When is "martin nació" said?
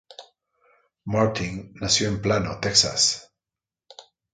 1.05-2.07